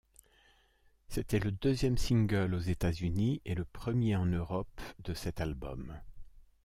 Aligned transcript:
C'était 1.09 1.37
le 1.37 1.51
deuxième 1.51 1.95
single 1.95 2.55
aux 2.55 2.59
États-Unis 2.61 3.39
et 3.45 3.53
le 3.53 3.65
premier 3.65 4.15
en 4.15 4.25
Europe 4.25 4.81
de 5.05 5.13
cet 5.13 5.39
album. 5.41 5.95